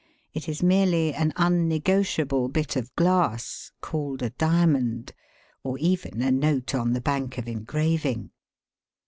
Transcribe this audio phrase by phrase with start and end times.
[0.33, 5.13] It is merely an unnegotiable bit of glass (called a diamond),
[5.63, 8.31] or even a note on the Bank of Engraving.